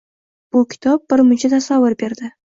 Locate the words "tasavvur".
1.55-1.99